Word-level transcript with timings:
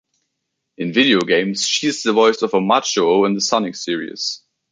In 0.79 0.93
video 0.93 1.19
games, 1.19 1.63
she 1.63 1.85
is 1.85 2.01
the 2.01 2.11
voice 2.11 2.41
of 2.41 2.53
Omochao 2.53 3.27
in 3.27 3.35
the 3.35 3.39
"Sonic" 3.39 3.75
series. 3.75 4.41